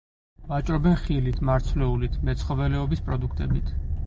ვაჭრობენ 0.51 0.97
ხილით, 1.01 1.37
მარცვლეულით, 1.51 2.19
მეცხოველეობის 2.31 3.09
პროდუქტებით. 3.11 3.75